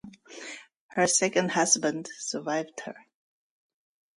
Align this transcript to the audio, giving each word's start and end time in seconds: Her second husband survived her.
Her 0.87 1.05
second 1.05 1.51
husband 1.51 2.09
survived 2.17 2.79
her. 2.85 2.95